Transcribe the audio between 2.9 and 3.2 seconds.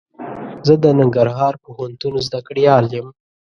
يم.